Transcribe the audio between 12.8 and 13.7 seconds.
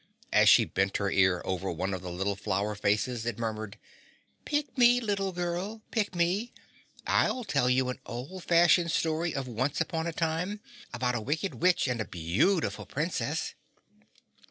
princess."